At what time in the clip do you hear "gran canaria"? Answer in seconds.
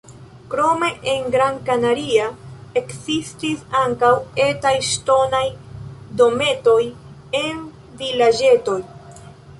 1.35-2.29